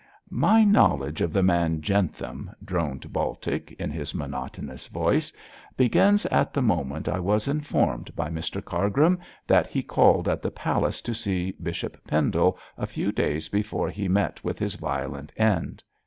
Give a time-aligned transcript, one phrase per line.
[0.31, 5.31] 'My knowledge of the man Jentham,' droned Baltic, in his monotonous voice,
[5.77, 10.49] 'begins at the moment I was informed by Mr Cargrim that he called at the
[10.49, 15.83] palace to see Bishop Pendle a few days before he met with his violent end.